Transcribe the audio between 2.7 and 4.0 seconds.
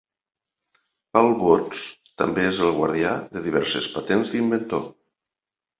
guardià de diverses